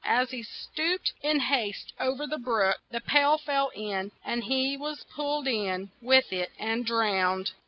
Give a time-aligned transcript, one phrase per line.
[0.03, 4.75] As he stooped in haste o ver the brook, the pail fall in, and he
[4.75, 7.51] was pulled in with it and drowned.